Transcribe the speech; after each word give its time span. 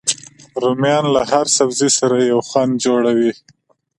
رومیان 0.61 1.05
له 1.15 1.21
هر 1.31 1.45
سبزي 1.57 1.89
سره 1.99 2.17
یو 2.31 2.39
خوند 2.49 2.71
جوړوي 2.85 3.31